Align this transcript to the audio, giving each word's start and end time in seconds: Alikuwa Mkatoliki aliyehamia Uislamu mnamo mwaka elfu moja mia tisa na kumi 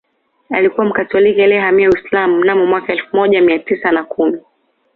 Alikuwa 0.49 0.85
Mkatoliki 0.85 1.41
aliyehamia 1.41 1.89
Uislamu 1.89 2.37
mnamo 2.39 2.65
mwaka 2.65 2.93
elfu 2.93 3.15
moja 3.15 3.41
mia 3.41 3.59
tisa 3.59 3.91
na 3.91 4.03
kumi 4.03 4.41